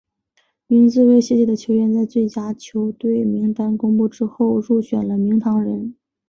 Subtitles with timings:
[0.65, 5.93] 名字为斜体的球员在最佳球队名单公布之后入选了名人堂。